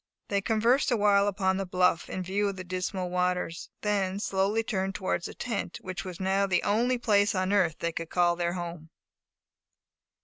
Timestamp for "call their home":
8.09-8.89